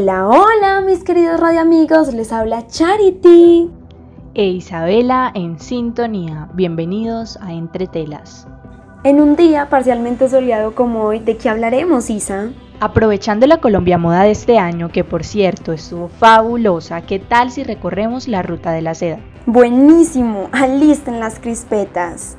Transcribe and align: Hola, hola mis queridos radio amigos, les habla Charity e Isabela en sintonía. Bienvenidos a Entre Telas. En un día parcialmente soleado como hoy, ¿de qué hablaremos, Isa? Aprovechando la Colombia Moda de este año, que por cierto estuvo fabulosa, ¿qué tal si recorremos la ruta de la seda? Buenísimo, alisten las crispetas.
Hola, 0.00 0.28
hola 0.28 0.82
mis 0.84 1.02
queridos 1.02 1.40
radio 1.40 1.60
amigos, 1.60 2.12
les 2.12 2.30
habla 2.30 2.66
Charity 2.66 3.70
e 4.34 4.44
Isabela 4.44 5.32
en 5.34 5.58
sintonía. 5.58 6.50
Bienvenidos 6.52 7.38
a 7.40 7.54
Entre 7.54 7.86
Telas. 7.86 8.46
En 9.04 9.22
un 9.22 9.36
día 9.36 9.70
parcialmente 9.70 10.28
soleado 10.28 10.74
como 10.74 11.04
hoy, 11.04 11.20
¿de 11.20 11.38
qué 11.38 11.48
hablaremos, 11.48 12.10
Isa? 12.10 12.50
Aprovechando 12.80 13.46
la 13.46 13.56
Colombia 13.56 13.96
Moda 13.96 14.24
de 14.24 14.32
este 14.32 14.58
año, 14.58 14.90
que 14.90 15.02
por 15.02 15.24
cierto 15.24 15.72
estuvo 15.72 16.08
fabulosa, 16.08 17.00
¿qué 17.00 17.18
tal 17.18 17.50
si 17.50 17.64
recorremos 17.64 18.28
la 18.28 18.42
ruta 18.42 18.72
de 18.72 18.82
la 18.82 18.94
seda? 18.94 19.20
Buenísimo, 19.46 20.50
alisten 20.52 21.20
las 21.20 21.38
crispetas. 21.38 22.36